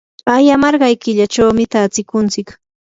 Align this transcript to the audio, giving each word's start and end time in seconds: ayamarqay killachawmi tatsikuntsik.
ayamarqay 0.35 0.93
killachawmi 1.03 1.63
tatsikuntsik. 1.73 2.47